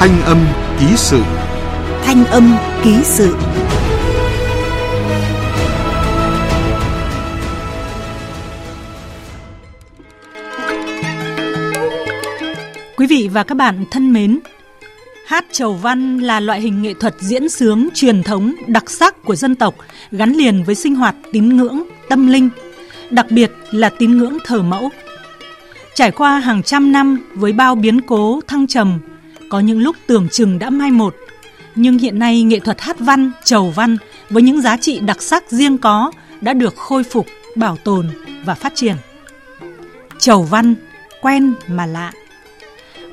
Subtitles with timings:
[0.00, 0.38] Thanh âm
[0.80, 1.22] ký sự
[2.02, 3.36] Thanh âm ký sự
[12.96, 14.38] Quý vị và các bạn thân mến,
[15.26, 19.34] Hát chầu văn là loại hình nghệ thuật diễn sướng truyền thống đặc sắc của
[19.34, 19.74] dân tộc
[20.10, 22.48] gắn liền với sinh hoạt tín ngưỡng, tâm linh,
[23.10, 24.90] đặc biệt là tín ngưỡng thờ mẫu.
[25.94, 28.98] Trải qua hàng trăm năm với bao biến cố thăng trầm,
[29.50, 31.16] có những lúc tưởng chừng đã mai một,
[31.74, 33.96] nhưng hiện nay nghệ thuật hát văn, chầu văn
[34.30, 38.08] với những giá trị đặc sắc riêng có đã được khôi phục, bảo tồn
[38.44, 38.96] và phát triển.
[40.18, 40.74] Chầu văn
[41.22, 42.12] quen mà lạ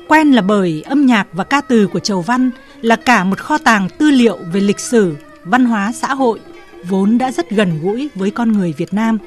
[0.08, 3.58] Quen là bởi âm nhạc và ca từ của Chầu Văn là cả một kho
[3.58, 6.40] tàng tư liệu về lịch sử, văn hóa xã hội,
[6.88, 9.18] vốn đã rất gần gũi với con người Việt Nam.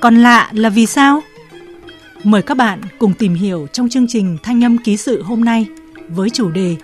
[0.00, 1.22] Còn lạ là vì sao?
[2.24, 5.66] Mời các bạn cùng tìm hiểu trong chương trình Thanh âm ký sự hôm nay
[6.08, 6.76] với chủ đề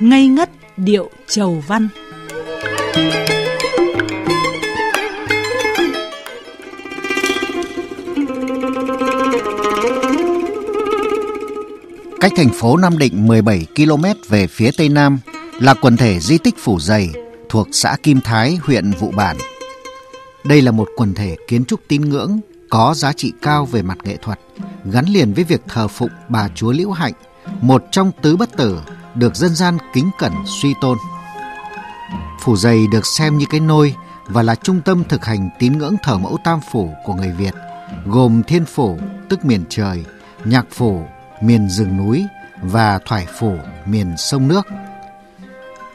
[0.00, 1.88] Ngây ngất điệu Chầu Văn.
[12.20, 15.18] Cách thành phố Nam Định 17 km về phía tây nam
[15.60, 17.10] là quần thể di tích Phủ Dày
[17.48, 19.36] thuộc xã Kim Thái, huyện Vụ Bản.
[20.44, 23.98] Đây là một quần thể kiến trúc tín ngưỡng có giá trị cao về mặt
[24.04, 24.40] nghệ thuật,
[24.84, 27.12] gắn liền với việc thờ phụng bà Chúa Liễu Hạnh,
[27.60, 28.80] một trong tứ bất tử
[29.14, 30.98] được dân gian kính cẩn suy tôn.
[32.40, 33.94] Phủ Dày được xem như cái nôi
[34.26, 37.54] và là trung tâm thực hành tín ngưỡng thờ mẫu tam phủ của người Việt,
[38.06, 38.98] gồm Thiên Phủ,
[39.28, 40.04] tức miền trời,
[40.44, 41.06] Nhạc Phủ,
[41.42, 42.24] miền rừng núi
[42.62, 44.66] và thoải phủ miền sông nước.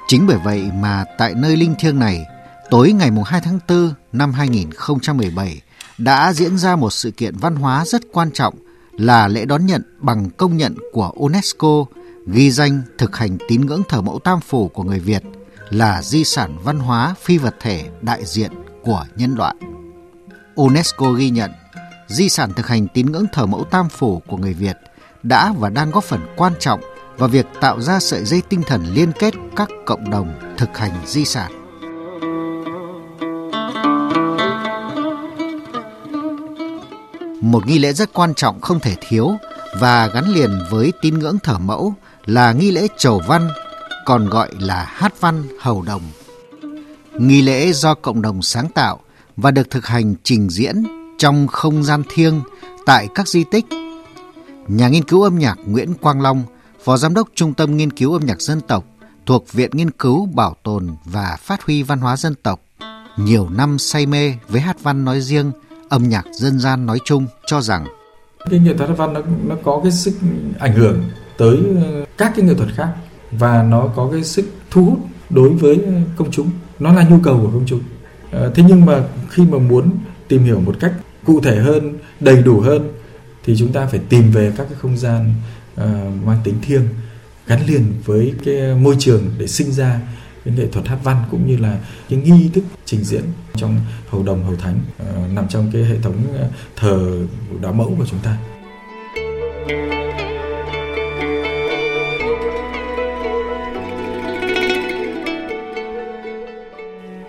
[0.08, 2.26] Chính bởi vậy mà tại nơi linh thiêng này,
[2.70, 5.62] tối ngày 2 tháng 4 năm 2017
[5.98, 8.56] đã diễn ra một sự kiện văn hóa rất quan trọng
[8.98, 11.86] là lễ đón nhận bằng công nhận của UNESCO,
[12.28, 15.24] ghi danh thực hành tín ngưỡng thờ mẫu tam phủ của người Việt
[15.70, 18.52] là di sản văn hóa phi vật thể đại diện
[18.84, 19.56] của nhân loại.
[20.56, 21.52] UNESCO ghi nhận,
[22.08, 24.78] di sản thực hành tín ngưỡng thờ mẫu tam phủ của người Việt–
[25.24, 26.82] đã và đang góp phần quan trọng
[27.18, 30.92] vào việc tạo ra sợi dây tinh thần liên kết các cộng đồng thực hành
[31.06, 31.63] di sản.
[37.44, 39.32] Một nghi lễ rất quan trọng không thể thiếu
[39.80, 41.94] và gắn liền với tín ngưỡng thờ mẫu
[42.26, 43.50] là nghi lễ chầu văn,
[44.06, 46.02] còn gọi là hát văn hầu đồng.
[47.14, 49.00] Nghi lễ do cộng đồng sáng tạo
[49.38, 50.84] và được thực hành trình diễn
[51.18, 52.42] trong không gian thiêng
[52.86, 53.66] tại các di tích
[54.68, 56.44] Nhà nghiên cứu âm nhạc Nguyễn Quang Long,
[56.84, 58.86] Phó Giám đốc Trung tâm Nghiên cứu âm nhạc dân tộc
[59.26, 62.62] thuộc Viện Nghiên cứu Bảo tồn và Phát huy Văn hóa Dân tộc,
[63.18, 65.52] nhiều năm say mê với hát văn nói riêng,
[65.94, 67.86] âm nhạc dân gian nói chung cho rằng
[68.50, 70.14] cái nghệ thuật hát văn nó nó có cái sức
[70.60, 71.04] ảnh hưởng
[71.38, 72.90] tới ờ, các cái nghệ thuật khác
[73.32, 75.00] và nó có cái sức thu hút
[75.30, 75.80] đối với
[76.16, 76.50] công chúng.
[76.80, 77.82] Nó là nhu cầu của công chúng.
[78.32, 79.90] Ờ, thế nhưng mà khi mà muốn
[80.28, 80.94] tìm hiểu một cách
[81.26, 82.92] cụ thể hơn đầy đủ hơn
[83.44, 85.34] thì chúng ta phải tìm về các cái không gian
[85.74, 85.86] uh,
[86.26, 86.84] mang tính thiêng
[87.48, 90.00] gắn liền với cái môi trường để sinh ra
[90.46, 93.24] cái nghệ thuật hát văn cũng như là cái nghi thức trình diễn
[93.56, 97.18] trong hầu đồng hầu thánh uh, nằm trong cái hệ thống ờ, thờ
[97.62, 98.38] đạo mẫu của chúng ta.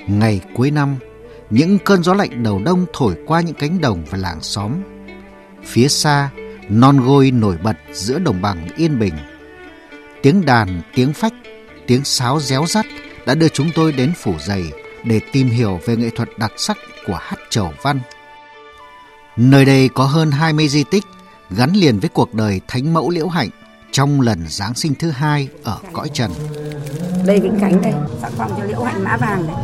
[0.09, 0.97] Ngày cuối năm,
[1.51, 4.73] những cơn gió lạnh đầu đông thổi qua những cánh đồng và làng xóm
[5.65, 6.31] Phía xa,
[6.69, 9.15] non gôi nổi bật giữa đồng bằng yên bình.
[10.23, 11.33] Tiếng đàn, tiếng phách,
[11.87, 12.87] tiếng sáo réo rắt
[13.27, 14.63] đã đưa chúng tôi đến phủ dày
[15.05, 18.01] để tìm hiểu về nghệ thuật đặc sắc của hát trầu văn.
[19.37, 21.05] Nơi đây có hơn 20 di tích
[21.51, 23.49] gắn liền với cuộc đời Thánh Mẫu Liễu Hạnh
[23.93, 26.31] trong lần Giáng sinh thứ hai ở cõi trần.
[27.27, 29.57] Đây Vĩnh Khánh đây, sắc phong cho Liễu Hạnh mã vàng đấy.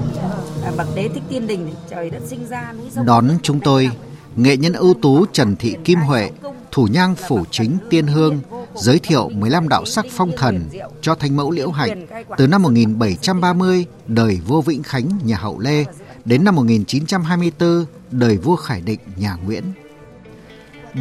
[0.77, 3.07] Bậc đế thích tiên đình, trời đất sinh ra núi sông.
[3.07, 3.91] Đón chúng tôi
[4.37, 6.31] nghệ nhân ưu tú Trần Thị Kim Huệ,
[6.73, 8.41] thủ nhang phủ chính Tiên Hương,
[8.75, 10.69] giới thiệu 15 đạo sắc phong thần
[11.01, 12.07] cho Thánh mẫu Liễu Hạnh
[12.37, 15.85] từ năm 1730 đời vua Vĩnh Khánh nhà Hậu Lê
[16.25, 19.65] đến năm 1924 đời vua Khải Định nhà Nguyễn.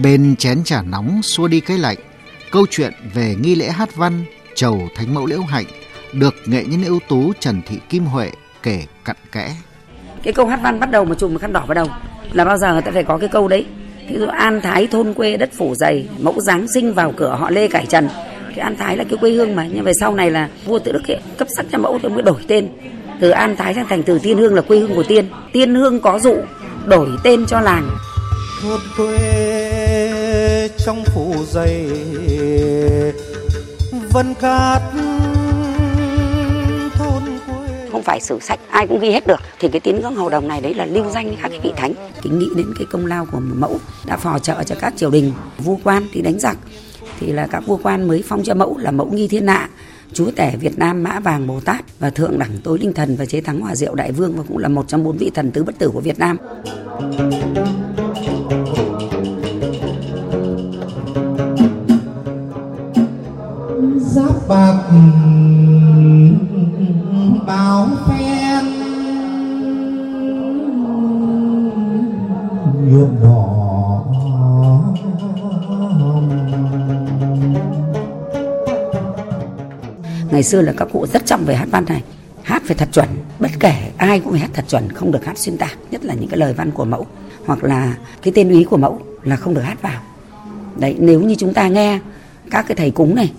[0.03, 1.97] Bên chén trà nóng xua đi cái lạnh,
[2.51, 4.25] câu chuyện về nghi lễ hát văn
[4.55, 5.65] chầu Thánh mẫu Liễu Hạnh
[6.13, 8.31] được nghệ nhân ưu tú Trần Thị Kim Huệ
[8.63, 9.55] kể cặn kẽ.
[10.23, 11.87] Cái câu hát văn bắt đầu mà chùm khăn đỏ vào đầu
[12.31, 13.65] là bao giờ người ta phải có cái câu đấy
[14.09, 17.49] ví dụ an thái thôn quê đất phủ dày mẫu giáng sinh vào cửa họ
[17.49, 18.09] lê cải trần.
[18.55, 20.91] Cái an thái là cái quê hương mà nhưng về sau này là vua tự
[20.91, 22.67] đức ấy, cấp sắc cho mẫu thì mới đổi tên.
[23.19, 25.25] Từ an thái sang thành từ tiên hương là quê hương của tiên.
[25.53, 26.35] Tiên hương có dụ
[26.85, 27.89] đổi tên cho làng.
[28.61, 31.85] Thôn quê trong phủ dày
[34.11, 34.81] vân cát
[38.09, 39.39] phải sử sách ai cũng ghi hết được.
[39.59, 41.93] Thì cái tín ngưỡng hầu đồng này đấy là lưu danh các cái vị thánh.
[42.21, 45.31] Kính nghĩ đến cái công lao của mẫu đã phò trợ cho các triều đình
[45.57, 46.57] vua quan đi đánh giặc.
[47.19, 49.69] Thì là các vua quan mới phong cho mẫu là mẫu nghi thiên hạ
[50.13, 53.25] chúa tể Việt Nam Mã Vàng Bồ Tát và thượng đẳng tối linh thần và
[53.25, 55.63] chế thắng hòa diệu đại vương và cũng là một trong bốn vị thần tứ
[55.63, 56.37] bất tử của Việt Nam.
[63.99, 64.83] giáp bạc
[80.31, 82.03] ngày xưa là các cụ rất trọng về hát văn này.
[82.43, 83.07] Hát phải thật chuẩn.
[83.39, 86.13] Bất kể ai cũng phải hát thật chuẩn không được hát xuyên tạc nhất là
[86.13, 87.07] những cái lời văn của mẫu.
[87.45, 90.01] Hoặc là cái tên úy của mẫu là không được hát vào.
[90.77, 91.99] Đấy nếu như chúng ta nghe
[92.51, 93.31] các cái thầy cúng này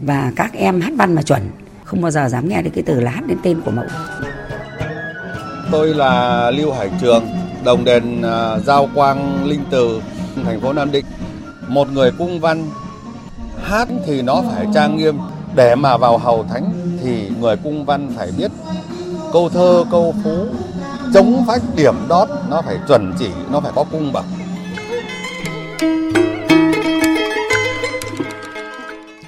[0.00, 1.50] và các em hát văn mà chuẩn
[1.84, 3.84] không bao giờ dám nghe được cái từ là hát đến tên của mẫu.
[5.72, 7.24] Tôi là lưu hải trường
[7.66, 10.02] đồng đền uh, giao quang linh từ
[10.44, 11.04] thành phố nam định.
[11.68, 12.70] Một người cung văn
[13.62, 15.18] hát thì nó phải trang nghiêm.
[15.54, 16.72] Để mà vào hầu thánh
[17.02, 18.50] thì người cung văn phải biết
[19.32, 20.46] câu thơ câu phú
[21.14, 24.24] chống phách điểm đót nó phải chuẩn chỉ nó phải có cung bậc.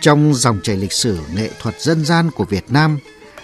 [0.00, 2.98] Trong dòng chảy lịch sử nghệ thuật dân gian của Việt Nam,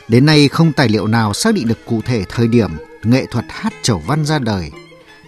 [0.09, 2.71] đến nay không tài liệu nào xác định được cụ thể thời điểm
[3.03, 4.71] nghệ thuật hát chầu văn ra đời.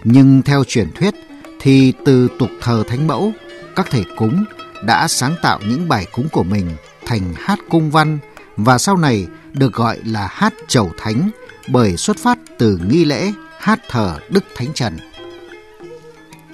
[0.08, 1.14] Nhưng theo truyền thuyết
[1.60, 3.32] thì từ tục thờ thánh mẫu,
[3.76, 4.44] các thầy cúng
[4.84, 6.70] đã sáng tạo những bài cúng của mình
[7.06, 8.18] thành hát cung văn
[8.56, 11.30] và sau này được gọi là hát chầu thánh
[11.68, 14.96] bởi xuất phát từ nghi lễ hát thờ Đức Thánh Trần.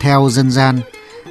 [0.00, 0.80] Theo dân gian,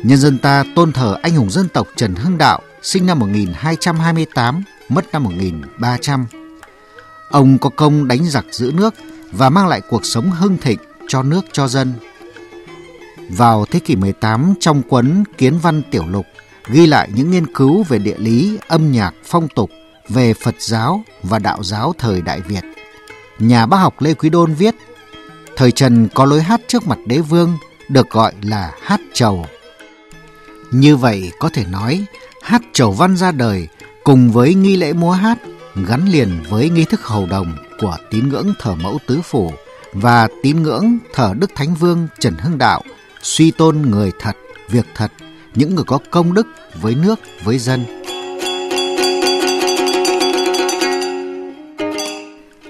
[0.04, 4.64] nhân dân ta tôn thờ anh hùng dân tộc Trần Hưng Đạo sinh năm 1228,
[4.90, 6.26] mất năm 1300.
[7.30, 8.94] Ông có công đánh giặc giữ nước
[9.32, 11.94] và mang lại cuộc sống hưng thịnh cho nước cho dân.
[13.38, 16.26] Vào thế kỷ 18 trong cuốn Kiến văn tiểu lục
[16.68, 19.70] ghi lại những nghiên cứu về địa lý, âm nhạc, phong tục,
[20.10, 22.64] về Phật giáo và đạo giáo thời Đại Việt.
[23.40, 24.76] Nhà bác học Lê Quý Đôn viết,
[25.56, 27.58] thời Trần có lối hát trước mặt đế vương
[27.90, 29.46] được gọi là hát trầu.
[30.72, 32.06] Như vậy có thể nói
[32.42, 33.68] hát trầu văn ra đời
[34.04, 35.38] cùng với nghi lễ múa hát
[35.88, 39.54] gắn liền với nghi thức hầu đồng của tín ngưỡng thờ mẫu tứ phủ
[39.94, 42.82] và tín ngưỡng thờ Đức Thánh Vương Trần Hưng Đạo
[43.22, 44.36] suy tôn người thật,
[44.70, 45.12] việc thật,
[45.56, 46.48] những người có công đức
[46.82, 47.86] với nước, với dân.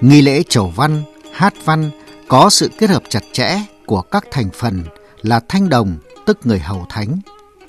[0.01, 1.03] Nghi lễ chầu văn,
[1.33, 1.91] hát văn
[2.27, 4.83] có sự kết hợp chặt chẽ của các thành phần
[5.21, 7.19] là thanh đồng, tức người hầu thánh,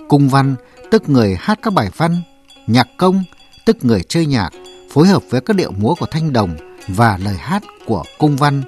[0.08, 0.54] cung văn,
[0.90, 2.22] tức người hát các bài văn,
[2.66, 3.24] nhạc công,
[3.66, 4.50] tức người chơi nhạc,
[4.92, 6.56] phối hợp với các điệu múa của thanh đồng
[6.88, 8.62] và lời hát của cung văn,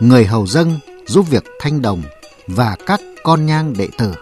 [0.00, 2.02] người hầu dân giúp việc thanh đồng
[2.46, 4.14] và các con nhang đệ tử.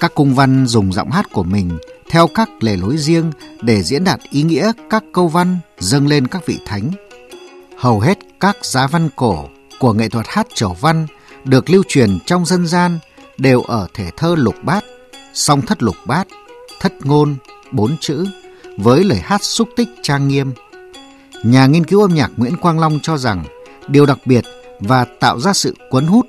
[0.00, 1.78] Các cung văn dùng giọng hát của mình
[2.10, 3.32] theo các lề lối riêng
[3.62, 6.90] để diễn đạt ý nghĩa các câu văn dâng lên các vị thánh.
[7.78, 9.48] Hầu hết các giá văn cổ
[9.78, 11.06] của nghệ thuật hát trầu văn
[11.44, 12.98] được lưu truyền trong dân gian
[13.38, 14.84] đều ở thể thơ lục bát,
[15.34, 16.26] song thất lục bát,
[16.80, 17.36] thất ngôn,
[17.72, 18.26] bốn chữ,
[18.76, 20.52] với lời hát xúc tích trang nghiêm.
[21.42, 23.44] Nhà nghiên cứu âm nhạc Nguyễn Quang Long cho rằng
[23.88, 24.44] điều đặc biệt
[24.80, 26.26] và tạo ra sự cuốn hút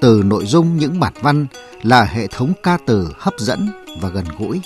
[0.00, 1.46] từ nội dung những bản văn
[1.82, 3.68] là hệ thống ca từ hấp dẫn
[4.00, 4.60] và gần gũi.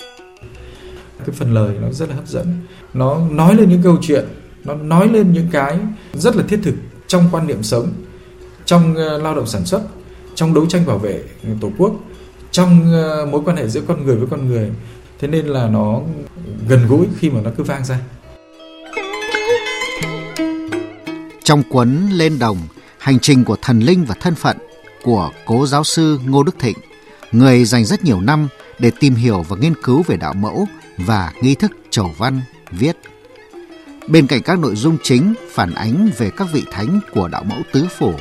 [1.19, 2.47] Cái phần lời nó rất là hấp dẫn,
[2.93, 4.25] nó nói lên những câu chuyện,
[4.63, 5.79] nó nói lên những cái
[6.13, 6.75] rất là thiết thực
[7.07, 7.87] trong quan niệm sống,
[8.65, 9.81] trong ờ, lao động sản xuất,
[10.35, 11.23] trong đấu tranh bảo vệ
[11.61, 11.93] tổ quốc,
[12.51, 14.71] trong ờ, mối quan hệ giữa con người với con người.
[15.19, 16.01] Thế nên là nó
[16.67, 17.99] gần gũi khi mà nó cứ vang ra.
[21.43, 22.57] Trong cuốn Lên Đồng,
[22.97, 24.57] hành trình của thần linh và thân phận
[25.03, 26.77] của cố giáo sư Ngô Đức Thịnh,
[27.31, 28.47] người dành rất nhiều năm
[28.79, 30.67] để tìm hiểu và nghiên cứu về đạo mẫu
[30.97, 32.41] và nghi thức chầu văn,
[32.71, 32.97] viết.
[34.07, 37.59] Bên cạnh các nội dung chính phản ánh về các vị thánh của đạo mẫu
[37.71, 38.13] tứ phủ,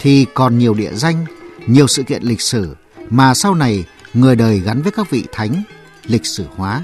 [0.00, 1.26] thì còn nhiều địa danh,
[1.66, 2.76] nhiều sự kiện lịch sử
[3.10, 5.62] mà sau này người đời gắn với các vị thánh,
[6.06, 6.82] lịch sử hóa.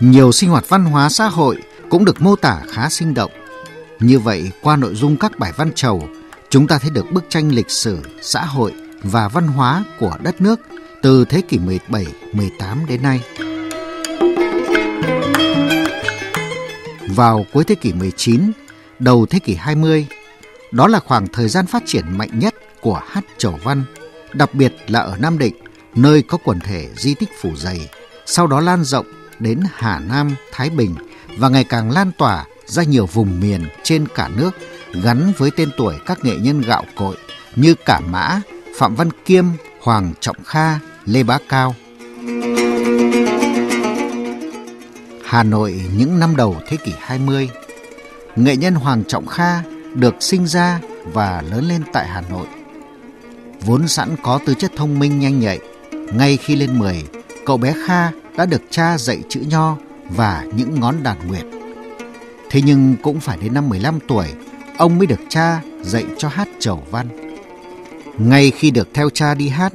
[0.00, 1.56] Nhiều sinh hoạt văn hóa xã hội
[1.90, 3.30] cũng được mô tả khá sinh động.
[4.00, 6.08] Như vậy, qua nội dung các bài văn trầu,
[6.50, 10.40] chúng ta thấy được bức tranh lịch sử, xã hội và văn hóa của đất
[10.40, 10.60] nước
[11.02, 13.20] từ thế kỷ 17, 18 đến nay.
[17.08, 18.52] Vào cuối thế kỷ 19,
[18.98, 20.06] đầu thế kỷ 20,
[20.70, 23.84] đó là khoảng thời gian phát triển mạnh nhất của hát trầu văn,
[24.32, 25.54] đặc biệt là ở Nam Định,
[25.94, 27.88] nơi có quần thể di tích phủ dày,
[28.26, 29.06] sau đó lan rộng
[29.38, 30.94] đến Hà Nam, Thái Bình
[31.38, 34.50] và ngày càng lan tỏa ra nhiều vùng miền trên cả nước
[34.92, 37.16] gắn với tên tuổi các nghệ nhân gạo cội
[37.56, 38.40] như Cả Mã,
[38.78, 39.44] Phạm Văn Kiêm,
[39.80, 41.74] Hoàng Trọng Kha, Lê Bá Cao.
[45.24, 47.50] Hà Nội những năm đầu thế kỷ 20
[48.36, 49.62] Nghệ nhân Hoàng Trọng Kha
[49.94, 52.46] được sinh ra và lớn lên tại Hà Nội.
[53.60, 55.58] Vốn sẵn có tư chất thông minh nhanh nhạy,
[56.12, 57.04] ngay khi lên 10,
[57.46, 59.76] cậu bé Kha đã được cha dạy chữ nho
[60.08, 61.44] và những ngón đàn nguyệt.
[62.50, 64.26] Thế nhưng cũng phải đến năm 15 tuổi,
[64.80, 67.06] ông mới được cha dạy cho hát chầu văn.
[68.18, 69.72] Ngay khi được theo cha đi hát,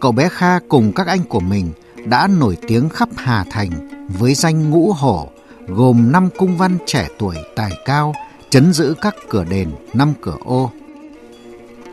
[0.00, 1.72] cậu bé Kha cùng các anh của mình
[2.04, 3.70] đã nổi tiếng khắp Hà Thành
[4.18, 5.28] với danh ngũ hổ,
[5.66, 8.14] gồm năm cung văn trẻ tuổi tài cao,
[8.50, 10.70] chấn giữ các cửa đền, năm cửa ô.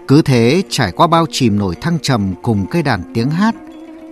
[0.07, 3.55] Cứ thế trải qua bao chìm nổi thăng trầm cùng cây đàn tiếng hát,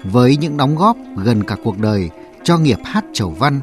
[0.03, 2.09] với những đóng góp gần cả cuộc đời
[2.43, 3.59] cho nghiệp hát chầu văn,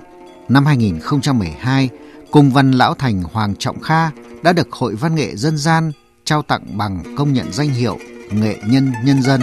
[0.49, 1.89] năm 2012,
[2.31, 4.11] Cung văn Lão Thành Hoàng Trọng Kha
[4.43, 5.93] đã được Hội Văn nghệ Dân gian
[6.25, 7.99] trao tặng bằng công nhận danh hiệu
[8.31, 9.41] Nghệ nhân Nhân dân.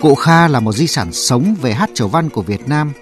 [0.00, 2.92] Cụ Kha là một di sản sống về hát chầu văn của Việt Nam.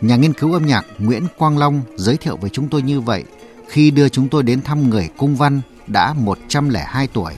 [0.00, 3.24] Nhà nghiên cứu âm nhạc Nguyễn Quang Long giới thiệu với chúng tôi như vậy
[3.68, 7.32] khi đưa chúng tôi đến thăm người cung văn đã 102 tuổi.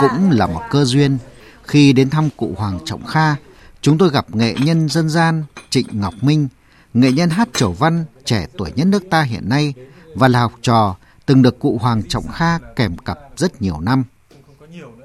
[0.00, 1.18] Cũng là một cơ duyên
[1.62, 3.34] khi đến thăm cụ Hoàng Trọng Kha,
[3.80, 6.48] chúng tôi gặp nghệ nhân dân gian Trịnh Ngọc Minh,
[6.94, 9.74] nghệ nhân hát chầu văn trẻ tuổi nhất nước ta hiện nay
[10.14, 10.96] và là học trò
[11.26, 14.04] từng được cụ Hoàng Trọng Kha kèm cặp rất nhiều năm.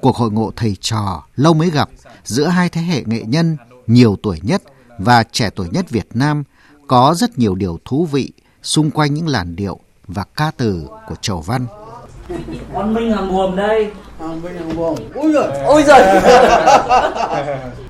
[0.01, 1.89] Cuộc hội ngộ thầy trò lâu mới gặp
[2.24, 4.63] giữa hai thế hệ nghệ nhân nhiều tuổi nhất
[5.00, 6.44] và trẻ tuổi nhất Việt Nam
[6.88, 8.32] có rất nhiều điều thú vị
[8.63, 11.65] xung quanh những làn điệu và ca từ của Chầu Văn.
[12.74, 13.91] Con Minh hàng buồm đây.
[14.20, 14.96] Hàng Minh hàng buồm.
[15.15, 15.63] Ôi giời.
[15.65, 16.01] Ôi giời.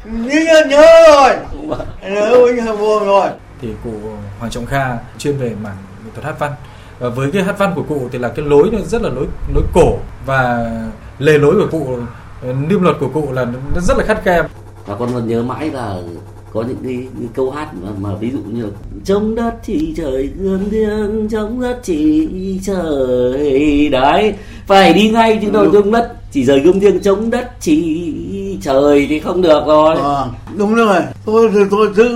[0.05, 1.35] nhớ nhớ rồi.
[2.01, 3.29] Nhớ Minh hàng buồm rồi.
[3.61, 3.91] Thì cụ
[4.39, 6.51] Hoàng Trọng Kha chuyên về mảng nghệ thuật hát văn.
[6.99, 9.25] Và với cái hát văn của cụ thì là cái lối nó rất là lối
[9.53, 10.71] lối cổ và
[11.19, 11.97] lề lối của cụ
[12.69, 14.43] niêm luật của cụ là nó rất là khắt khe.
[14.85, 15.97] Và con còn nhớ mãi là
[16.53, 18.71] có những cái, cái câu hát mà, mà ví dụ như
[19.03, 24.33] trong đất thì trời gương thiêng trong đất chỉ trời đấy
[24.67, 29.07] phải đi ngay chứ đâu trong đất chỉ rời gương thiêng chống đất chỉ trời
[29.09, 29.95] thì không được rồi.
[29.95, 30.25] À,
[30.57, 31.01] đúng rồi.
[31.25, 32.09] Tôi thì tôi giữ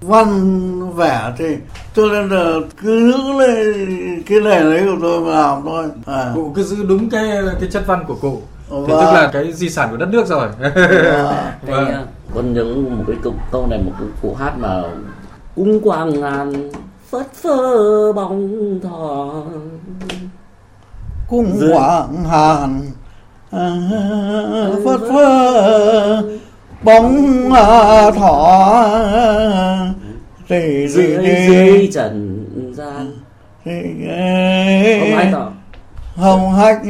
[0.00, 1.56] văn vẻ thì
[1.96, 5.88] cho nên là cứ giữ lên cái này lấy của tôi mà làm thôi.
[6.06, 6.32] À.
[6.34, 8.42] cụ cứ giữ đúng cái cái chất văn của cụ.
[8.70, 10.48] Thì tức là cái di sản của đất nước rồi.
[11.66, 11.86] Vâng.
[11.86, 12.04] À,
[12.34, 14.82] con nhớ một cái câu, câu này một cái cụ hát mà
[15.56, 16.70] cung quang ngàn
[17.10, 19.32] phất phơ bóng thọ
[21.28, 22.80] cung quang hàn
[24.84, 26.22] phất phơ
[26.82, 27.50] bóng
[28.16, 28.88] thọ
[30.50, 31.16] thì dưới,
[31.48, 33.12] dưới trần gian.
[33.64, 35.52] Không ai tỏ.
[36.14, 36.82] hồng hách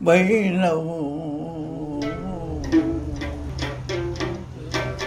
[0.00, 1.06] bấy lâu.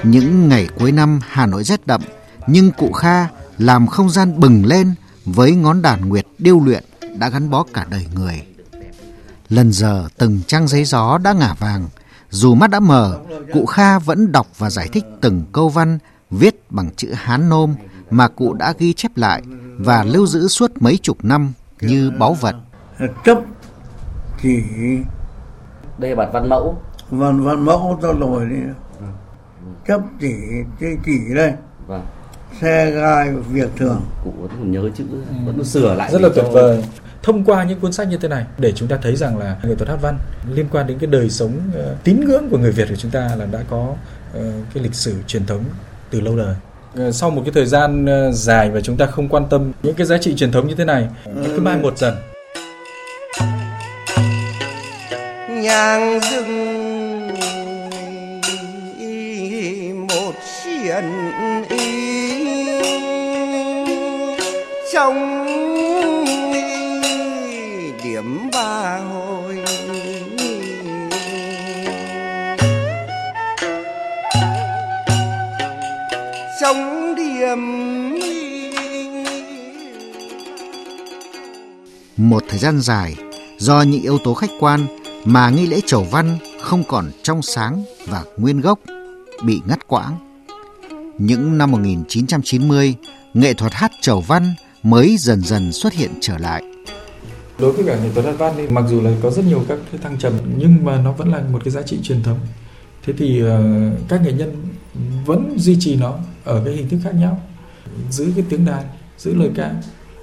[0.04, 2.02] Những ngày cuối năm Hà Nội rét đậm
[2.48, 4.94] nhưng cụ Kha làm không gian bừng lên
[5.26, 6.84] với ngón đàn nguyệt điêu luyện
[7.20, 8.42] đã gắn bó cả đời người.
[9.50, 11.88] Lần giờ từng trang giấy gió đã ngả vàng,
[12.34, 13.20] dù mắt đã mờ,
[13.54, 15.98] cụ Kha vẫn đọc và giải thích từng câu văn
[16.32, 17.76] viết bằng chữ Hán nôm
[18.10, 19.42] mà cụ đã ghi chép lại
[19.78, 22.56] và lưu giữ suốt mấy chục năm như báu vật.
[23.26, 23.38] Chấp
[24.42, 24.64] chỉ
[25.98, 26.78] đây bản văn mẫu.
[27.10, 28.56] Văn văn mẫu tôi rồi đi.
[29.88, 30.34] Chấp chỉ
[30.80, 31.54] chỉ, chỉ đây.
[31.88, 32.06] Vâng.
[32.62, 34.02] Xe gai việc thường.
[34.24, 35.04] Cụ vẫn nhớ chữ,
[35.46, 36.12] vẫn sửa lại.
[36.12, 36.84] Rất là tuyệt vời
[37.24, 39.76] thông qua những cuốn sách như thế này để chúng ta thấy rằng là nghệ
[39.76, 40.18] thuật hát văn
[40.54, 43.30] liên quan đến cái đời sống uh, tín ngưỡng của người Việt của chúng ta
[43.38, 43.96] là đã có
[44.38, 45.64] uh, cái lịch sử truyền thống
[46.10, 46.56] từ lâu đời.
[46.98, 50.08] Ờ, sau một cái thời gian dài và chúng ta không quan tâm những cái
[50.08, 52.14] giá trị truyền thống như thế này nó cứ mai một dần
[55.50, 56.74] nhang rừng
[60.08, 61.04] một xiển
[64.94, 65.63] trong điểm
[68.54, 69.58] ba hồi
[76.62, 77.60] sống điểm
[82.18, 83.16] một thời gian dài
[83.58, 84.88] do những yếu tố khách quan
[85.26, 88.80] mà nghi lễ chầu văn không còn trong sáng và nguyên gốc
[89.44, 90.18] bị ngắt quãng.
[91.18, 92.96] Những năm 1990,
[93.34, 96.73] nghệ thuật hát chầu văn mới dần dần xuất hiện trở lại.
[97.64, 99.80] Đối với cả nghệ thuật hát văn thì mặc dù là có rất nhiều các
[99.92, 102.40] cái thăng trầm nhưng mà nó vẫn là một cái giá trị truyền thống.
[103.04, 103.50] Thế thì uh,
[104.08, 104.68] các nghệ nhân
[105.26, 107.42] vẫn duy trì nó ở cái hình thức khác nhau
[108.10, 108.84] giữ cái tiếng đàn
[109.18, 109.74] giữ lời ca.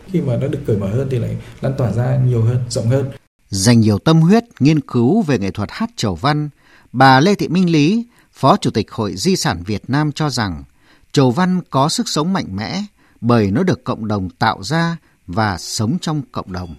[0.06, 2.86] Khi mà nó được cởi mở hơn thì lại lan tỏa ra nhiều hơn rộng
[2.86, 3.10] hơn.
[3.50, 6.48] Dành nhiều tâm huyết nghiên cứu về nghệ thuật hát chầu văn
[6.92, 10.64] bà Lê Thị Minh Lý phó chủ tịch hội di sản Việt Nam cho rằng
[11.12, 12.82] chầu văn có sức sống mạnh mẽ
[13.20, 16.74] bởi nó được cộng đồng tạo ra và sống trong cộng đồng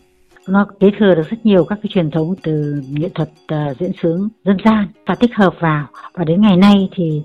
[0.52, 3.92] nó kế thừa được rất nhiều các cái truyền thống từ nghệ thuật uh, diễn
[4.02, 5.88] sướng dân gian và tích hợp vào.
[6.14, 7.22] Và đến ngày nay thì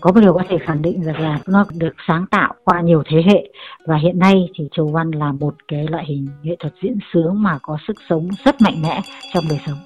[0.00, 3.02] có một điều có thể khẳng định rằng là nó được sáng tạo qua nhiều
[3.06, 3.50] thế hệ.
[3.86, 7.42] Và hiện nay thì chầu văn là một cái loại hình nghệ thuật diễn sướng
[7.42, 9.00] mà có sức sống rất mạnh mẽ
[9.34, 9.78] trong đời sống.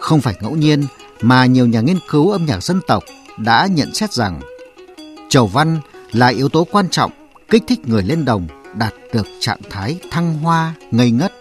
[0.00, 0.80] Không phải ngẫu nhiên
[1.22, 3.02] mà nhiều nhà nghiên cứu âm nhạc dân tộc
[3.44, 4.40] đã nhận xét rằng
[5.32, 5.80] Chầu văn
[6.12, 7.10] là yếu tố quan trọng
[7.50, 11.32] kích thích người lên đồng đạt được trạng thái thăng hoa, ngây ngất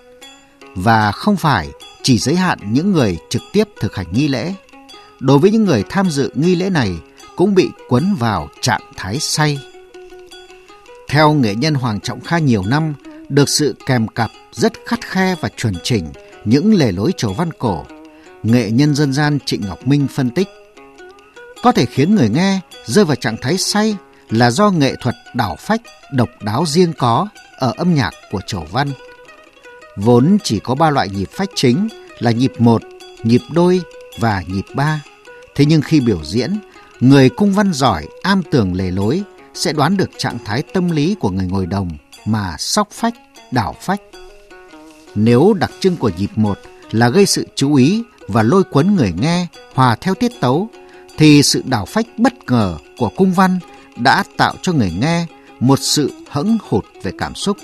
[0.76, 1.70] và không phải
[2.04, 4.54] chỉ giới hạn những người trực tiếp thực hành nghi lễ.
[5.20, 6.92] Đối với những người tham dự nghi lễ này
[7.36, 9.60] cũng bị quấn vào trạng thái say.
[11.08, 12.94] Theo nghệ nhân Hoàng Trọng Kha nhiều năm,
[13.30, 16.06] được sự kèm cặp rất khắt khe và chuẩn chỉnh
[16.46, 17.86] những lề lối chầu văn cổ,
[18.44, 20.48] nghệ nhân dân gian Trịnh Ngọc Minh phân tích
[21.62, 23.98] có thể khiến người nghe rơi vào trạng thái say
[24.30, 25.82] là do nghệ thuật đảo phách
[26.14, 27.28] độc đáo riêng có
[27.58, 28.88] ở âm nhạc của Chầu Văn.
[29.96, 31.88] Vốn chỉ có ba loại nhịp phách chính
[32.20, 32.82] là nhịp một,
[33.24, 33.82] nhịp đôi
[34.20, 35.04] và nhịp ba.
[35.56, 36.58] Thế nhưng khi biểu diễn,
[37.00, 41.16] người cung văn giỏi am tường lề lối sẽ đoán được trạng thái tâm lý
[41.20, 41.90] của người ngồi đồng
[42.26, 43.14] mà sóc phách,
[43.52, 44.02] đảo phách.
[45.16, 46.60] Nếu đặc trưng của nhịp một
[46.92, 50.70] là gây sự chú ý và lôi cuốn người nghe hòa theo tiết tấu
[51.22, 53.60] thì sự đảo phách bất ngờ của cung văn
[53.98, 55.26] đã tạo cho người nghe
[55.60, 57.58] một sự hững hụt về cảm xúc.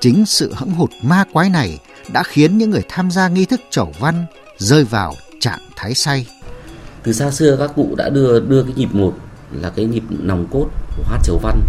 [0.00, 1.78] Chính sự hững hụt ma quái này
[2.12, 4.24] đã khiến những người tham gia nghi thức chầu văn
[4.58, 6.26] rơi vào trạng thái say.
[7.02, 9.14] Từ xa xưa, các cụ đã đưa đưa cái nhịp một
[9.52, 11.60] là cái nhịp nòng cốt của hát chầu văn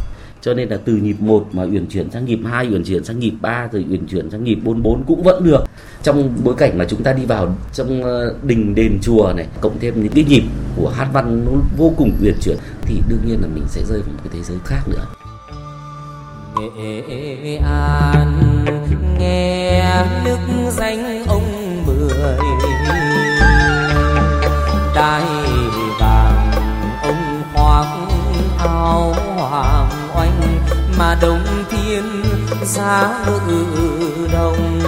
[0.42, 3.20] cho nên là từ nhịp 1 mà uyển chuyển sang nhịp 2, uyển chuyển sang
[3.20, 5.64] nhịp 3 rồi uyển chuyển sang nhịp 44 cũng vẫn được.
[6.04, 9.80] Trong bối cảnh mà chúng ta đi vào trong ờ, đình đền chùa này, cộng
[9.80, 10.44] thêm những cái nhịp
[10.76, 14.02] của hát văn nó vô cùng uyển chuyển thì đương nhiên là mình sẽ rơi
[14.02, 15.06] vào một cái thế giới khác nữa.
[16.80, 18.66] Nghệ An
[19.20, 20.38] nghe nước
[20.72, 21.44] danh ông
[21.86, 22.38] mười
[24.96, 25.24] đai
[26.00, 26.52] vàng
[27.04, 27.86] ông khoác
[28.60, 30.01] áo hoàng
[31.02, 32.24] mà đồng thiên
[32.64, 33.66] giá ngự
[34.34, 34.82] đồng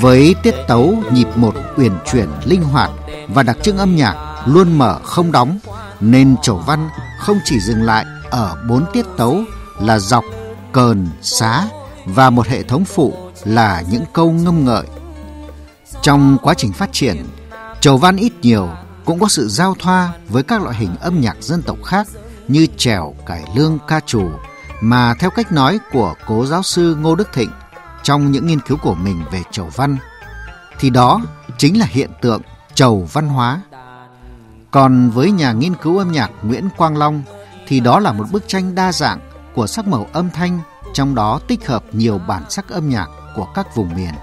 [0.00, 2.90] với tiết tấu nhịp một uyển chuyển linh hoạt
[3.28, 5.58] và đặc trưng âm nhạc luôn mở không đóng
[6.00, 6.88] nên chầu văn
[7.20, 9.40] không chỉ dừng lại ở bốn tiết tấu
[9.80, 10.24] là dọc,
[10.72, 11.64] cờn, xá
[12.04, 14.84] và một hệ thống phụ là những câu ngâm ngợi.
[16.02, 17.26] Trong quá trình phát triển,
[17.80, 18.68] chầu văn ít nhiều
[19.04, 22.06] cũng có sự giao thoa với các loại hình âm nhạc dân tộc khác
[22.48, 24.30] như trèo, cải lương, ca trù
[24.80, 27.50] mà theo cách nói của cố giáo sư Ngô Đức Thịnh
[28.02, 29.96] trong những nghiên cứu của mình về chầu văn
[30.78, 31.20] thì đó
[31.58, 32.42] chính là hiện tượng
[32.74, 33.60] chầu văn hóa.
[34.70, 37.22] Còn với nhà nghiên cứu âm nhạc Nguyễn Quang Long
[37.66, 39.18] thì đó là một bức tranh đa dạng
[39.54, 40.58] của sắc màu âm thanh,
[40.94, 44.14] trong đó tích hợp nhiều bản sắc âm nhạc của các vùng miền.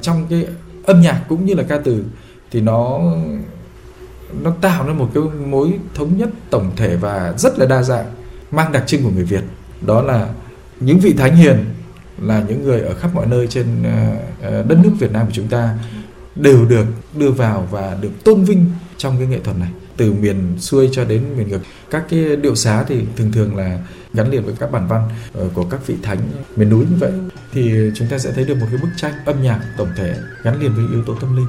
[0.00, 0.46] Trong cái
[0.86, 2.04] âm nhạc cũng như là ca từ
[2.50, 2.98] thì nó
[4.42, 8.06] nó tạo ra một cái mối thống nhất tổng thể và rất là đa dạng
[8.50, 9.42] mang đặc trưng của người Việt.
[9.86, 10.28] Đó là
[10.80, 11.64] những vị thánh hiền
[12.22, 15.32] là những người ở khắp mọi nơi trên ờ, ờ, đất nước Việt Nam của
[15.32, 15.78] chúng ta
[16.34, 16.86] đều được
[17.18, 19.68] đưa vào và được tôn vinh trong cái nghệ thuật này.
[19.96, 21.60] Từ miền xuôi cho đến miền ngược.
[21.90, 23.78] Các cái điệu xá thì thường thường là
[24.14, 26.18] gắn liền với các bản văn ờ, của các vị thánh
[26.56, 27.12] miền núi như vậy.
[27.52, 30.60] Thì chúng ta sẽ thấy được một cái bức tranh âm nhạc tổng thể gắn
[30.60, 31.46] liền với yếu tố tâm linh.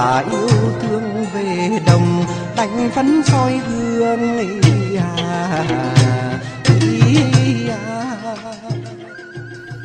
[0.00, 2.24] Chúa yêu thương về đồng
[2.56, 5.64] đánh phấn soi hương ý à,
[6.80, 8.16] ý à.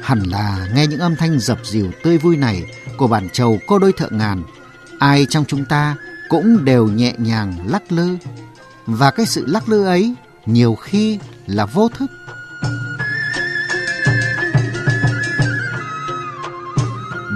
[0.01, 2.63] Hẳn là nghe những âm thanh dập dìu tươi vui này
[2.97, 4.43] của bản trầu cô đôi thợ ngàn,
[4.99, 5.95] ai trong chúng ta
[6.29, 8.17] cũng đều nhẹ nhàng lắc lư.
[8.85, 12.11] Và cái sự lắc lư ấy nhiều khi là vô thức.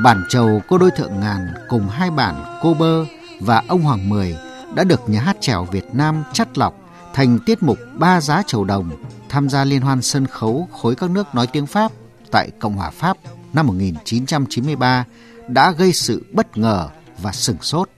[0.04, 3.06] Bản trầu cô đôi thợ ngàn cùng hai bản cô bơ
[3.40, 4.36] và ông Hoàng Mười
[4.76, 6.74] đã được nhà hát trèo Việt Nam chắt lọc
[7.14, 8.92] thành tiết mục ba giá trầu đồng,
[9.30, 11.92] tham gia liên hoan sân khấu khối các nước nói tiếng Pháp
[12.32, 13.18] tại Cộng hòa Pháp
[13.54, 15.06] năm 1993
[15.48, 17.90] đã gây sự bất ngờ và sửng sốt.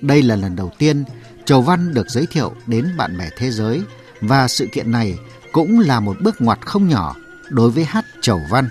[0.00, 1.04] Đây là lần đầu tiên
[1.44, 3.82] Chầu Văn được giới thiệu đến bạn bè thế giới
[4.20, 5.18] và sự kiện này
[5.52, 7.14] cũng là một bước ngoặt không nhỏ
[7.48, 8.68] đối với hát Chầu Văn.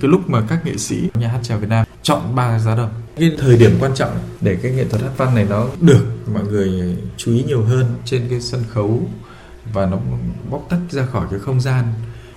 [0.00, 2.90] Cái lúc mà các nghệ sĩ nhà hát trèo Việt Nam chọn ba giá đồng,
[3.16, 4.10] cái thời điểm quan trọng
[4.40, 7.86] để cái nghệ thuật hát văn này nó được mọi người chú ý nhiều hơn
[8.04, 9.02] trên cái sân khấu
[9.72, 9.98] và nó
[10.50, 11.84] bóc tách ra khỏi cái không gian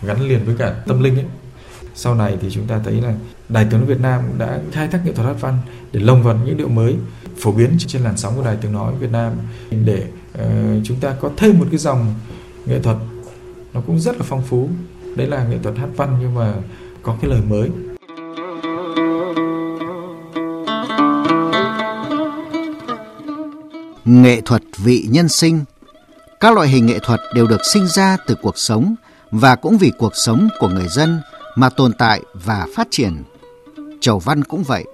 [0.01, 1.25] gắn liền với cả tâm linh ấy.
[1.95, 3.13] Sau này thì chúng ta thấy là
[3.49, 5.57] Đài tiếng nói Việt Nam đã khai thác nghệ thuật hát văn
[5.91, 6.95] để lồng vào những điệu mới
[7.37, 9.33] phổ biến trên làn sóng của Đài tiếng nói Việt Nam
[9.85, 10.43] để uh,
[10.83, 12.13] chúng ta có thêm một cái dòng
[12.65, 12.97] nghệ thuật
[13.73, 14.69] nó cũng rất là phong phú.
[15.15, 16.53] Đấy là nghệ thuật hát văn nhưng mà
[17.03, 17.69] có cái lời mới.
[24.05, 25.63] Nghệ thuật vị nhân sinh
[26.39, 28.95] Các loại hình nghệ thuật đều được sinh ra từ cuộc sống
[29.31, 31.21] và cũng vì cuộc sống của người dân
[31.55, 33.23] mà tồn tại và phát triển.
[34.01, 34.85] Chầu văn cũng vậy,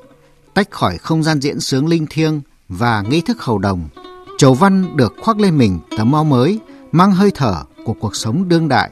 [0.54, 3.90] tách khỏi không gian diễn sướng linh thiêng và nghi thức hầu đồng.
[4.38, 6.60] Chầu văn được khoác lên mình tấm áo mới,
[6.92, 8.90] mang hơi thở của cuộc sống đương đại.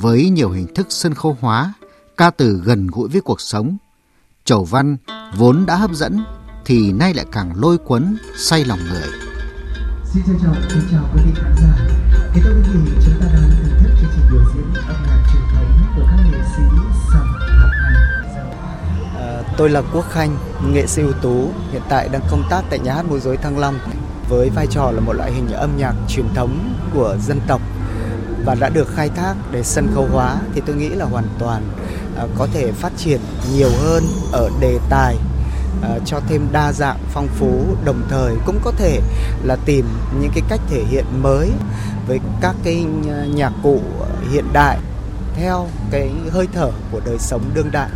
[0.00, 1.72] Với nhiều hình thức sân khấu hóa,
[2.16, 3.76] ca từ gần gũi với cuộc sống,
[4.44, 4.96] chầu văn
[5.36, 6.24] vốn đã hấp dẫn
[6.64, 9.08] thì nay lại càng lôi cuốn say lòng người.
[10.12, 11.86] Xin trân trọng kính chào quý vị khán giả.
[12.34, 15.28] Kính thưa quý vị, chúng ta đang thưởng thức chương trình biểu diễn âm nhạc
[15.32, 16.62] truyền thống của các nghệ sĩ
[17.12, 17.26] Sầm
[17.60, 17.94] Ngọc Anh.
[19.16, 20.36] À, tôi là Quốc Khanh,
[20.72, 23.58] nghệ sĩ ưu tú, hiện tại đang công tác tại nhà hát múa rối Thăng
[23.58, 23.78] Long
[24.28, 27.60] với vai trò là một loại hình âm nhạc truyền thống của dân tộc
[28.44, 31.62] và đã được khai thác để sân khấu hóa thì tôi nghĩ là hoàn toàn
[32.16, 33.20] À, có thể phát triển
[33.54, 35.16] nhiều hơn ở đề tài
[35.82, 39.00] à, cho thêm đa dạng phong phú đồng thời cũng có thể
[39.44, 39.86] là tìm
[40.20, 41.50] những cái cách thể hiện mới
[42.08, 42.84] với các cái
[43.34, 43.80] nhạc cụ
[44.32, 44.78] hiện đại
[45.36, 47.90] theo cái hơi thở của đời sống đương đại.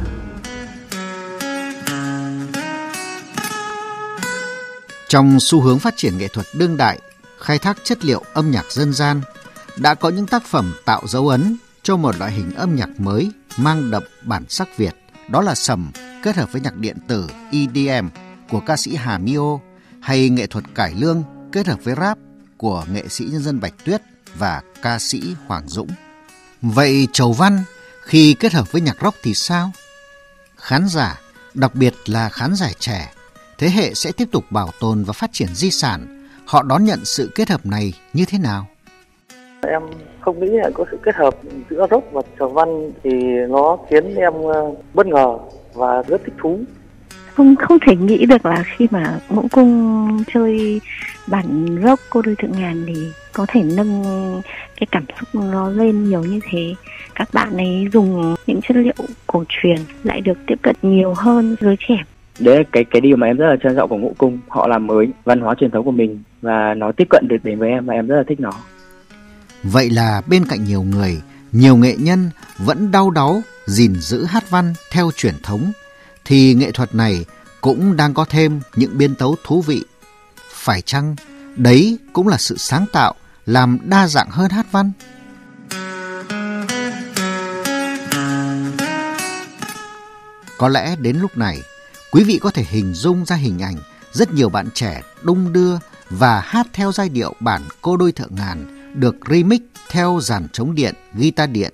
[5.09, 6.99] Trong xu hướng phát triển nghệ thuật đương đại,
[7.39, 9.21] khai thác chất liệu âm nhạc dân gian,
[9.77, 13.31] đã có những tác phẩm tạo dấu ấn cho một loại hình âm nhạc mới
[13.57, 14.95] mang đậm bản sắc Việt,
[15.29, 15.91] đó là sầm
[16.23, 18.09] kết hợp với nhạc điện tử EDM
[18.49, 19.59] của ca sĩ Hà Mio
[20.01, 22.19] hay nghệ thuật cải lương kết hợp với rap
[22.57, 24.03] của nghệ sĩ nhân dân Bạch Tuyết
[24.35, 25.89] và ca sĩ Hoàng Dũng.
[26.63, 27.65] Vậy Chầu Văn
[28.05, 29.73] khi kết hợp với nhạc rock thì sao?
[30.57, 31.21] Khán giả,
[31.55, 33.13] đặc biệt là khán giả trẻ,
[33.59, 36.29] thế hệ sẽ tiếp tục bảo tồn và phát triển di sản.
[36.47, 38.69] Họ đón nhận sự kết hợp này như thế nào?
[39.69, 39.83] Em
[40.21, 41.35] không nghĩ là có sự kết hợp
[41.71, 43.11] giữa rock và trầu văn thì
[43.49, 45.39] nó khiến em ờ, bất ngờ
[45.75, 46.61] và rất thích thú.
[47.35, 50.81] Không không thể nghĩ được là khi mà ngũ cung chơi
[51.27, 52.95] bản rock cô đôi thượng ngàn thì
[53.33, 54.03] có thể nâng
[54.81, 56.75] cái cảm xúc nó lên nhiều như thế.
[57.15, 58.95] Các bạn ấy dùng những chất liệu
[59.27, 61.97] cổ truyền lại được tiếp cận nhiều hơn giới trẻ.
[62.41, 64.39] Đấy là cái cái điều mà em rất là trân trọng của ngũ cung.
[64.49, 67.59] Họ làm mới văn hóa truyền thống của mình và nó tiếp cận được đến
[67.59, 68.53] với em và em rất là thích nó
[69.63, 74.51] vậy là bên cạnh nhiều người nhiều nghệ nhân vẫn đau đáu gìn giữ hát
[74.51, 75.73] văn theo truyền thống
[76.25, 77.25] thì nghệ thuật này
[77.61, 79.85] cũng đang có thêm những biên tấu thú vị.
[80.55, 81.17] Phải chăng
[81.57, 83.15] đấy cũng là sự sáng tạo
[83.47, 84.93] làm đa dạng hơn hát văn?
[90.59, 91.63] Có lẽ đến lúc này,
[92.11, 93.77] quý vị có thể hình dung ra hình ảnh
[94.13, 95.79] rất nhiều bạn trẻ đung đưa
[96.11, 100.75] và hát theo giai điệu bản cô đôi thợ ngàn được remix theo dàn trống
[100.75, 101.73] điện, guitar điện.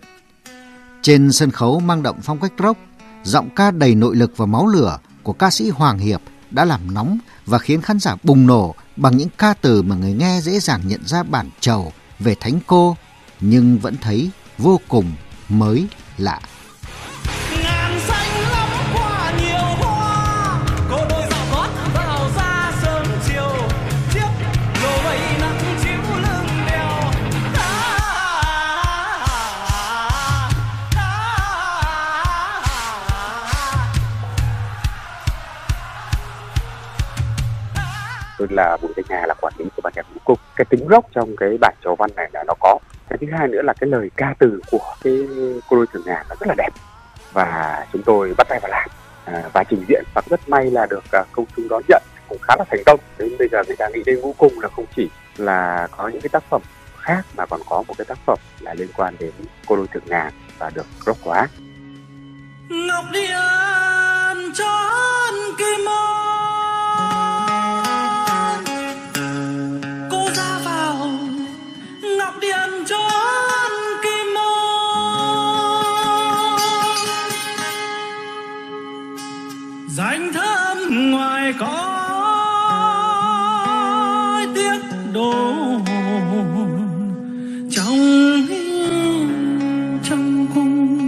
[1.02, 2.78] Trên sân khấu mang đậm phong cách rock,
[3.24, 6.94] giọng ca đầy nội lực và máu lửa của ca sĩ Hoàng Hiệp đã làm
[6.94, 10.60] nóng và khiến khán giả bùng nổ bằng những ca từ mà người nghe dễ
[10.60, 12.96] dàng nhận ra bản trầu về thánh cô
[13.40, 15.12] nhưng vẫn thấy vô cùng
[15.48, 15.86] mới
[16.18, 16.40] lạ.
[38.56, 41.04] Là bùi thanh hà là quản lý của ban nhạc vũ cung cái tính gốc
[41.14, 42.78] trong cái bản chầu văn này là nó có.
[43.08, 45.28] Cái thứ hai nữa là cái lời ca từ của cái
[45.68, 46.70] cô đôi thường ngàn nó rất là đẹp.
[47.32, 48.90] Và chúng tôi bắt tay vào làm.
[49.24, 52.38] À, và trình diễn và rất may là được à, công chúng đón nhận cũng
[52.38, 53.00] khá là thành công.
[53.18, 56.20] Đến bây giờ người ta nghĩ đến vũ cung là không chỉ là có những
[56.20, 56.62] cái tác phẩm
[57.00, 59.30] khác mà còn có một cái tác phẩm là liên quan đến
[59.66, 61.48] cô đôi thượng ngàn và được rock quá.
[62.70, 63.04] Ngọc
[72.18, 73.70] ngọc điện chốn
[74.02, 74.46] kim môn
[79.88, 81.92] danh thơm ngoài có
[84.54, 84.78] tiếc
[85.14, 85.32] đồ
[87.70, 87.98] trong
[90.04, 90.98] trong cung.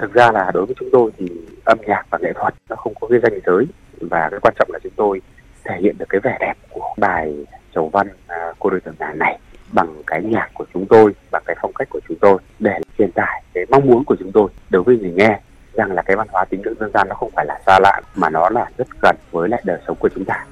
[0.00, 1.26] Thực ra là đối với chúng tôi thì
[1.64, 3.66] âm nhạc và nghệ thuật nó không có cái danh giới,
[4.00, 5.20] và cái quan trọng là chúng tôi
[5.64, 7.34] thể hiện được cái vẻ đẹp của bài
[7.74, 9.38] chầu văn à, cô đơn tưởng ngàn này
[9.72, 13.12] bằng cái nhạc của chúng tôi và cái phong cách của chúng tôi để truyền
[13.12, 15.40] tải cái mong muốn của chúng tôi đối với người nghe
[15.72, 18.00] rằng là cái văn hóa tín ngưỡng dân gian nó không phải là xa lạ
[18.14, 20.46] mà nó là rất gần với lại đời sống của chúng ta.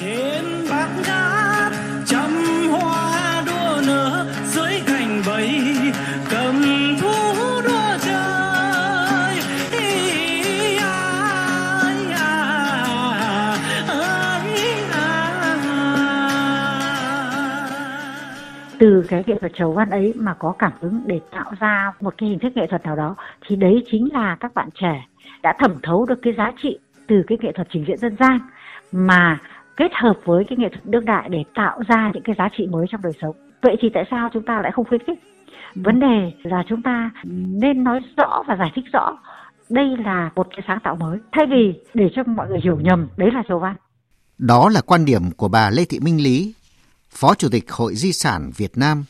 [0.00, 1.72] Trên bát ngát
[2.06, 2.30] trăm
[2.70, 5.48] hoa đua nở dưới cành bầy
[18.78, 22.14] từ cái nghệ thuật chầu văn ấy mà có cảm hứng để tạo ra một
[22.18, 25.06] cái hình thức nghệ thuật nào đó thì đấy chính là các bạn trẻ
[25.42, 28.38] đã thẩm thấu được cái giá trị từ cái nghệ thuật trình diễn dân gian
[28.92, 29.38] mà
[29.76, 32.66] kết hợp với cái nghệ thuật đương đại để tạo ra những cái giá trị
[32.66, 33.36] mới trong đời sống.
[33.62, 35.18] Vậy thì tại sao chúng ta lại không khuyến khích?
[35.74, 39.18] Vấn đề là chúng ta nên nói rõ và giải thích rõ
[39.70, 41.18] đây là một cái sáng tạo mới.
[41.32, 43.76] Thay vì để cho mọi người hiểu nhầm đấy là chầu văn
[44.38, 46.54] Đó là quan điểm của bà Lê Thị Minh Lý,
[47.18, 49.04] Phó Chủ tịch Hội Di sản Việt Nam.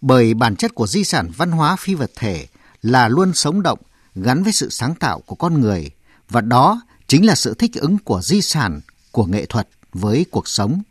[0.00, 2.46] Bởi bản chất của di sản văn hóa phi vật thể
[2.82, 3.78] là luôn sống động,
[4.14, 5.90] gắn với sự sáng tạo của con người,
[6.30, 8.80] và đó chính là sự thích ứng của di sản,
[9.12, 10.82] của nghệ thuật với cuộc sống.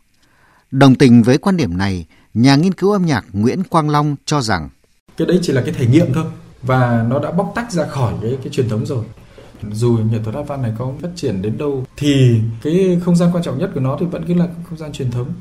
[0.70, 4.42] Đồng tình với quan điểm này, nhà nghiên cứu âm nhạc Nguyễn Quang Long cho
[4.42, 4.68] rằng
[5.16, 6.24] cái đấy chỉ là cái thể nghiệm thôi
[6.62, 9.04] và nó đã bóc tách ra khỏi cái cái truyền thống rồi
[9.72, 13.30] dù nghệ thuật hát văn này có phát triển đến đâu thì cái không gian
[13.32, 15.32] quan trọng nhất của nó thì vẫn cứ là không gian truyền thống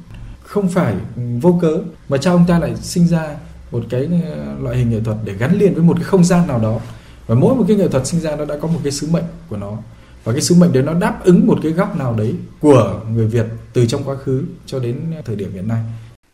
[0.55, 0.95] không phải
[1.41, 1.77] vô cớ
[2.09, 3.35] mà cha ông ta lại sinh ra
[3.71, 6.47] một cái ờ, loại hình nghệ thuật để gắn liền với một cái không gian
[6.47, 6.79] nào đó.
[7.27, 9.23] Và mỗi một cái nghệ thuật sinh ra nó đã có một cái sứ mệnh
[9.49, 9.77] của nó.
[10.23, 13.27] Và cái sứ mệnh đấy nó đáp ứng một cái góc nào đấy của người
[13.27, 15.83] Việt từ trong quá khứ cho đến thời điểm hiện nay.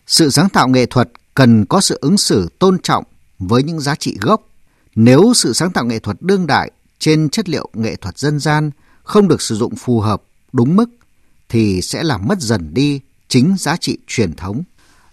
[0.07, 3.03] Sự sáng tạo nghệ thuật cần có sự ứng xử tôn trọng
[3.39, 4.41] với những giá trị gốc.
[4.95, 8.71] Nếu sự sáng tạo nghệ thuật đương đại trên chất liệu nghệ thuật dân gian
[9.03, 10.89] không được sử dụng phù hợp, đúng mức,
[11.49, 12.99] thì sẽ làm mất dần đi
[13.31, 14.57] chính giá trị truyền thống.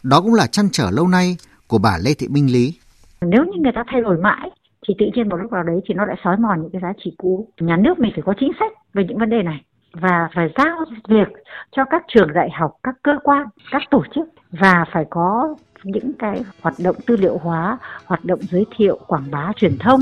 [0.03, 1.37] Đó cũng là chăn trở lâu nay
[1.69, 2.75] của bà Lê Thị Minh Lý.
[3.21, 4.51] nếu như người ta thay đổi mãi,
[4.89, 6.93] thì tự nhiên một lúc nào đấy thì nó lại xói mòn những cái giá
[7.05, 9.61] trị cũ nhà nước mình phải có chính sách về những vấn đề này
[9.93, 11.29] và phải giao việc
[11.73, 16.13] cho các trường đại học, các cơ quan, các tổ chức và phải có những
[16.19, 20.01] cái hoạt động tư liệu hóa, hoạt động giới thiệu, quảng bá truyền thông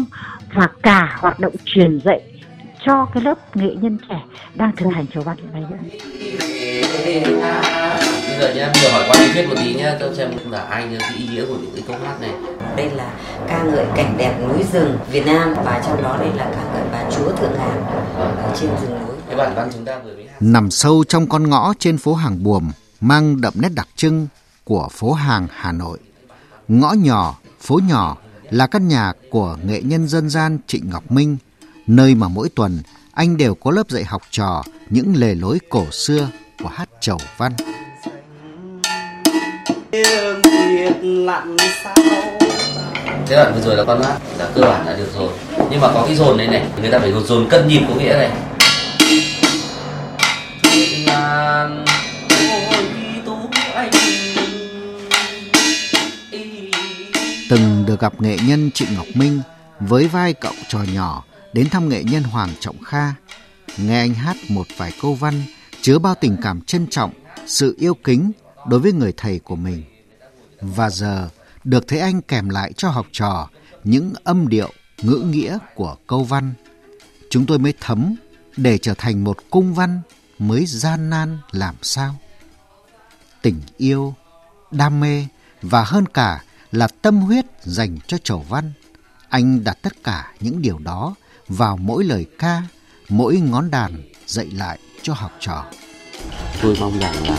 [0.54, 2.20] và cả hoạt động truyền dạy
[2.86, 4.22] cho cái lớp nghệ nhân trẻ
[4.54, 5.76] đang thực hành chầu văn hiện nay nữa.
[8.28, 10.88] bây giờ nhá vừa hỏi qua lý thuyết một tí nhá tôi xem là ai
[10.88, 12.30] nhớ cái ý nghĩa của những cái câu hát này
[12.76, 13.14] đây là
[13.48, 16.88] ca ngợi cảnh đẹp núi rừng Việt Nam và trong đó đây là ca ngợi
[16.92, 17.84] bà chúa thượng ngàn
[18.16, 21.28] ở trên rừng núi cái bản văn chúng ta vừa mới hát Nằm sâu trong
[21.28, 22.70] con ngõ trên phố Hàng Buồm
[23.00, 24.28] mang đậm nét đặc trưng
[24.64, 25.98] của phố hàng Hà Nội.
[26.68, 28.16] Ngõ nhỏ, phố nhỏ
[28.50, 31.36] là căn nhà của nghệ nhân dân gian Trịnh Ngọc Minh,
[31.86, 35.90] nơi mà mỗi tuần anh đều có lớp dạy học trò những lề lối cổ
[35.90, 36.28] xưa
[36.62, 37.52] của hát chầu văn.
[43.26, 45.30] thế đoạn vừa rồi là con hát là cơ bản là được rồi.
[45.70, 47.94] Nhưng mà có cái dồn này này người ta phải dồn dồn cân nhịp có
[47.94, 48.30] nghĩa này.
[57.48, 59.40] Từng được gặp nghệ nhân Trịnh Ngọc Minh
[59.80, 63.14] với vai cậu trò nhỏ đến thăm nghệ nhân Hoàng Trọng Kha.
[63.78, 65.42] Nghe anh hát một vài câu văn
[65.80, 67.12] chứa bao tình cảm trân trọng,
[67.46, 68.32] sự yêu kính
[68.68, 69.84] đối với người thầy của mình.
[70.60, 71.28] Và giờ
[71.64, 73.48] được thấy anh kèm lại cho học trò
[73.84, 74.70] những âm điệu,
[75.02, 76.54] ngữ nghĩa của câu văn.
[77.30, 78.14] Chúng tôi mới thấm
[78.56, 80.00] để trở thành một cung văn
[80.38, 82.14] mới gian nan làm sao.
[83.42, 84.14] Tình yêu,
[84.70, 85.26] đam mê
[85.62, 88.72] và hơn cả là tâm huyết dành cho chầu văn.
[89.28, 91.14] Anh đặt tất cả những điều đó
[91.48, 92.62] vào mỗi lời ca,
[93.08, 95.64] mỗi ngón đàn dạy lại cho học trò.
[96.62, 97.38] tôi mong rằng là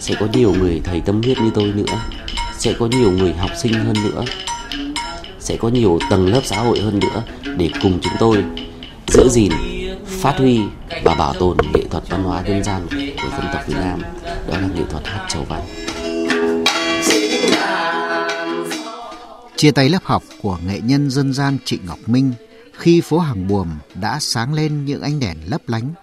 [0.00, 2.00] sẽ có nhiều người thầy tâm huyết như tôi nữa
[2.58, 4.24] sẽ có nhiều người học sinh hơn nữa
[5.40, 7.22] sẽ có nhiều tầng lớp xã hội hơn nữa
[7.56, 8.44] để cùng chúng tôi
[9.08, 9.52] giữ gìn
[10.06, 10.60] phát huy
[11.04, 14.02] và bảo tồn nghệ thuật văn hóa dân gian của dân tộc Việt Nam
[14.48, 15.62] đó là nghệ thuật hát chầu văn
[19.56, 22.32] Chia tay lớp học của nghệ nhân dân gian Trịnh Ngọc Minh
[22.76, 25.94] khi phố Hàng Buồm đã sáng lên những ánh đèn lấp lánh.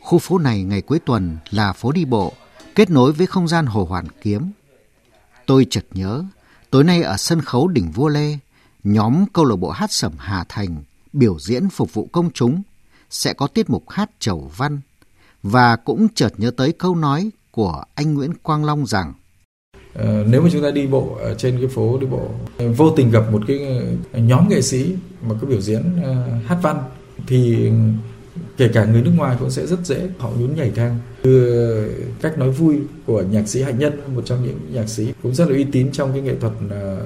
[0.00, 2.32] Khu phố này ngày cuối tuần là phố đi bộ,
[2.74, 4.50] kết nối với không gian Hồ Hoàn Kiếm.
[5.46, 6.24] Tôi chợt nhớ,
[6.70, 8.38] tối nay ở sân khấu đỉnh Vua Lê,
[8.84, 12.62] nhóm câu lạc bộ hát sẩm Hà Thành biểu diễn phục vụ công chúng
[13.10, 14.80] sẽ có tiết mục hát chầu văn
[15.42, 19.12] và cũng chợt nhớ tới câu nói của anh Nguyễn Quang Long rằng
[19.94, 22.28] Ờ, nếu mà chúng ta đi bộ ở trên cái phố đi bộ,
[22.76, 23.58] vô tình gặp một cái
[24.12, 26.14] ờ, nhóm nghệ sĩ mà có biểu diễn ờ,
[26.46, 26.76] hát văn,
[27.26, 27.70] thì
[28.56, 32.38] kể cả người nước ngoài cũng sẽ rất dễ, họ nhún nhảy theo từ cách
[32.38, 32.76] nói vui
[33.06, 35.92] của nhạc sĩ hạnh nhân, một trong những nhạc sĩ cũng rất là uy tín
[35.92, 36.52] trong cái nghệ thuật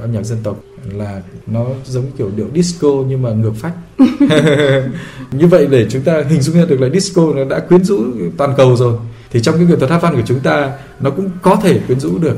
[0.00, 0.60] âm nhạc dân tộc,
[0.92, 3.74] là nó giống kiểu điệu disco nhưng mà ngược phách.
[5.32, 8.04] Như vậy để chúng ta hình dung ra được là disco nó đã quyến rũ
[8.36, 8.98] toàn cầu rồi,
[9.30, 12.00] thì trong cái nghệ thuật hát văn của chúng ta, nó cũng có thể quyến
[12.00, 12.36] rũ được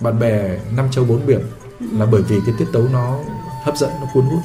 [0.00, 1.40] bạn bè năm châu bốn biển
[1.80, 3.16] là bởi vì cái tiết tấu nó
[3.64, 4.42] hấp dẫn nó cuốn hút.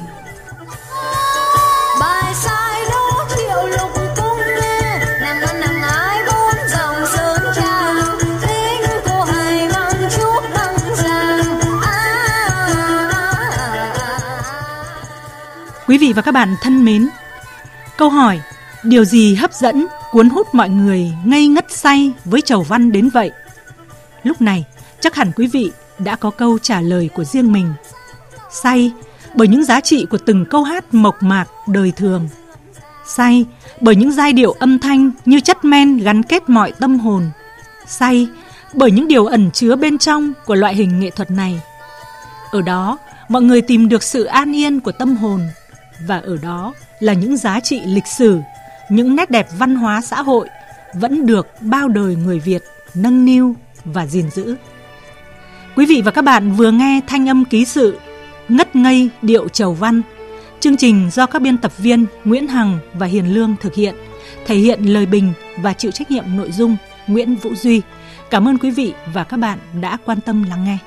[10.16, 11.40] Chút băng giang
[15.86, 17.08] Quý vị và các bạn thân mến,
[17.96, 18.40] câu hỏi
[18.82, 23.08] điều gì hấp dẫn, cuốn hút mọi người ngây ngất say với Chầu Văn đến
[23.08, 23.30] vậy?
[24.22, 24.64] Lúc này,
[25.04, 27.72] chắc hẳn quý vị đã có câu trả lời của riêng mình.
[28.50, 28.92] Say
[29.34, 32.28] bởi những giá trị của từng câu hát mộc mạc đời thường.
[33.06, 33.44] Say
[33.80, 37.30] bởi những giai điệu âm thanh như chất men gắn kết mọi tâm hồn.
[37.86, 38.28] Say
[38.74, 41.60] bởi những điều ẩn chứa bên trong của loại hình nghệ thuật này.
[42.50, 45.40] Ở đó, mọi người tìm được sự an yên của tâm hồn
[46.06, 48.38] và ở đó là những giá trị lịch sử,
[48.90, 50.48] những nét đẹp văn hóa xã hội
[50.94, 52.62] vẫn được bao đời người Việt
[52.94, 54.56] nâng niu và gìn giữ.
[55.76, 57.98] Quý vị và các bạn vừa nghe thanh âm ký sự
[58.48, 60.02] Ngất ngây điệu trầu văn,
[60.60, 63.94] Chương trình do các biên tập viên Nguyễn Hằng và Hiền Lương thực hiện,
[64.46, 67.82] Thể hiện lời bình và chịu trách nhiệm nội dung Nguyễn Vũ Duy
[68.30, 70.78] Cảm ơn quý vị và các bạn đã quan tâm lắng nghe